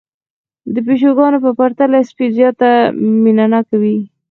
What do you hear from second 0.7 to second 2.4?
د پيشوګانو په پرتله سپي